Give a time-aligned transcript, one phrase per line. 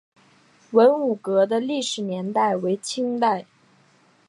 [0.71, 3.45] 文武阁的历史年代为清代。